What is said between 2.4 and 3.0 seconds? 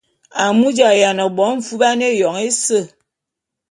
ése.